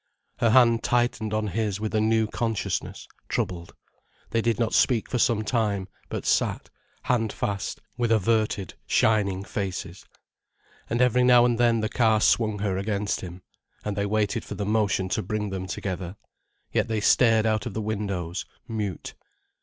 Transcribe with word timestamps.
Her 0.37 0.49
hand 0.49 0.81
tightened 0.83 1.31
on 1.31 1.49
his 1.49 1.79
with 1.79 1.93
a 1.93 2.01
new 2.01 2.25
consciousness, 2.25 3.07
troubled. 3.29 3.75
They 4.31 4.41
did 4.41 4.57
not 4.57 4.73
speak 4.73 5.07
for 5.07 5.19
some 5.19 5.43
time, 5.43 5.87
but 6.09 6.25
sat, 6.25 6.71
hand 7.03 7.31
fast, 7.31 7.81
with 7.99 8.11
averted, 8.11 8.73
shining 8.87 9.43
faces. 9.43 10.03
And 10.89 11.01
every 11.03 11.21
now 11.23 11.45
and 11.45 11.59
then 11.59 11.81
the 11.81 11.87
car 11.87 12.19
swung 12.19 12.57
her 12.57 12.77
against 12.79 13.21
him. 13.21 13.43
And 13.85 13.95
they 13.95 14.07
waited 14.07 14.43
for 14.43 14.55
the 14.55 14.65
motion 14.65 15.07
to 15.09 15.21
bring 15.21 15.51
them 15.51 15.67
together. 15.67 16.15
Yet 16.71 16.87
they 16.87 16.99
stared 16.99 17.45
out 17.45 17.67
of 17.67 17.75
the 17.75 17.79
windows, 17.83 18.47
mute. 18.67 19.13